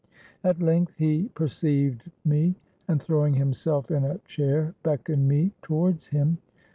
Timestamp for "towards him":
5.61-6.39